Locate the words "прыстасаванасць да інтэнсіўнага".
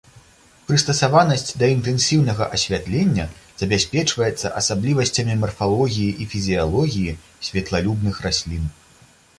0.69-2.47